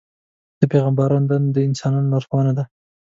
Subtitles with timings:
[0.59, 2.63] د پیغمبرانو دنده د انسانانو لارښوونه ده.